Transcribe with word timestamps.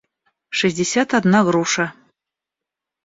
шестьдесят 0.57 1.09
одна 1.17 1.39
груша 1.47 1.85